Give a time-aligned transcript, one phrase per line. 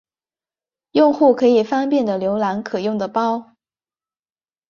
[0.93, 3.53] 用户可以方便的浏览可用的包。